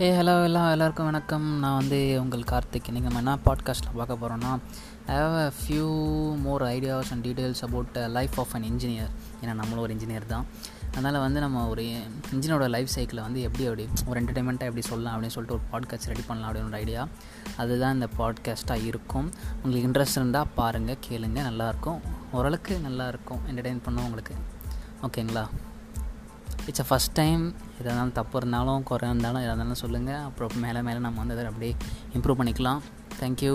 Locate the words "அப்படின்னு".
15.14-15.34, 16.54-16.66